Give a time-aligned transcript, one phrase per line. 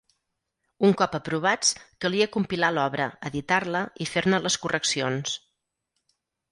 [0.87, 5.41] Un cop aprovats, calia compilar l'obra, editar-la i fer-ne les correccions.